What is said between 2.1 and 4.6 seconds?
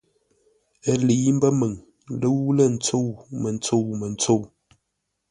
lə́u-lə̂-ntsəu, mə́ntsə́u-mə́ntsə́u.